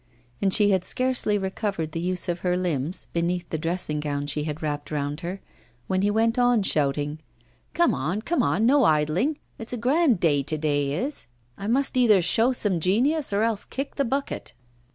[0.41, 4.45] And she had scarcely recovered the use of her limbs, beneath the dressing gown she
[4.45, 5.41] had wrapped round her,
[5.85, 7.19] when he went on shouting:
[7.75, 9.37] 'Come on, come on, no idling!
[9.59, 11.27] It's a grand day to day is!
[11.55, 14.53] I must either show some genius or else kick the bucket.